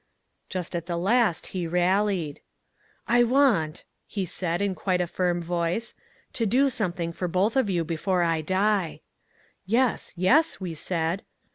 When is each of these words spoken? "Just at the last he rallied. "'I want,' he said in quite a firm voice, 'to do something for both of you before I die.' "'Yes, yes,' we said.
"Just 0.49 0.75
at 0.75 0.87
the 0.87 0.97
last 0.97 1.45
he 1.53 1.67
rallied. 1.67 2.41
"'I 3.07 3.23
want,' 3.25 3.83
he 4.07 4.25
said 4.25 4.59
in 4.59 4.73
quite 4.73 4.99
a 4.99 5.05
firm 5.05 5.43
voice, 5.43 5.93
'to 6.33 6.47
do 6.47 6.69
something 6.71 7.13
for 7.13 7.27
both 7.27 7.55
of 7.55 7.69
you 7.69 7.83
before 7.85 8.23
I 8.23 8.41
die.' 8.41 9.01
"'Yes, 9.67 10.11
yes,' 10.15 10.59
we 10.59 10.73
said. 10.73 11.23